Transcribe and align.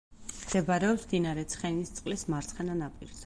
მდებარეობს 0.37 1.03
მდინარე 1.09 1.45
ცხენისწყლის 1.55 2.27
მარცხენა 2.35 2.81
ნაპირზე. 2.85 3.19